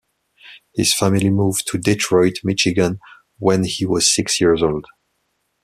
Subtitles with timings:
[0.73, 2.97] His family moved to Detroit, Michigan
[3.37, 4.85] when he was six years old.